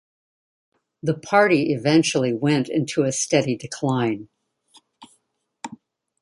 The 1.03 1.13
party 1.13 1.73
eventually 1.73 2.33
went 2.33 2.69
into 2.69 3.03
a 3.03 3.11
steady 3.11 3.55
decline. 3.55 4.29